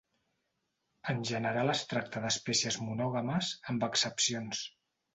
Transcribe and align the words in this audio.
En 1.13 1.21
general 1.31 1.75
es 1.75 1.85
tracta 1.93 2.23
d'espècies 2.25 2.81
monògames, 2.89 3.55
amb 3.75 3.91
excepcions. 3.93 4.69